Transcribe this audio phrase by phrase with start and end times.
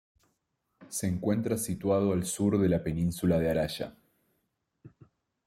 [0.89, 3.95] Se encuentra situado al sur de la Península de Araya.